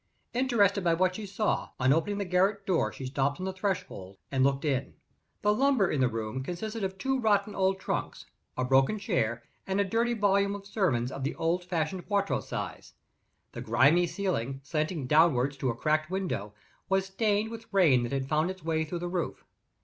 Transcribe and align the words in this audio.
Interested 0.33 0.83
by 0.83 0.95
what 0.95 1.13
she 1.13 1.27
saw, 1.27 1.69
on 1.79 1.93
opening 1.93 2.17
the 2.17 2.25
garret 2.25 2.65
door, 2.65 2.91
she 2.91 3.05
stopped 3.05 3.39
on 3.39 3.45
the 3.45 3.53
threshold 3.53 4.17
and 4.31 4.43
looked 4.43 4.65
in. 4.65 4.95
The 5.43 5.53
lumber 5.53 5.91
in 5.91 6.01
the 6.01 6.07
room 6.07 6.41
consisted 6.41 6.83
of 6.83 6.97
two 6.97 7.19
rotten 7.19 7.53
old 7.53 7.77
trunks, 7.79 8.25
a 8.57 8.65
broken 8.65 8.97
chair, 8.97 9.43
and 9.67 9.79
a 9.79 9.83
dirty 9.85 10.15
volume 10.15 10.55
of 10.55 10.65
sermons 10.65 11.11
of 11.11 11.23
the 11.23 11.35
old 11.35 11.63
fashioned 11.63 12.07
quarto 12.07 12.39
size. 12.39 12.95
The 13.51 13.61
grimy 13.61 14.07
ceiling, 14.07 14.61
slanting 14.63 15.05
downward 15.05 15.51
to 15.59 15.69
a 15.69 15.75
cracked 15.75 16.09
window, 16.09 16.55
was 16.89 17.05
stained 17.05 17.51
with 17.51 17.71
rain 17.71 18.01
that 18.01 18.11
had 18.11 18.27
found 18.27 18.49
its 18.49 18.63
way 18.63 18.83
through 18.83 18.97
the 18.97 19.07
roof. 19.07 19.45